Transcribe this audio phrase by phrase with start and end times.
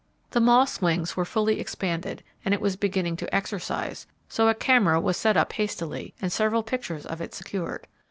[0.31, 4.99] The moth's wings were fully expanded, and it was beginning to exercise, so a camera
[4.99, 7.85] was set up hastily, and several pictures of it secured.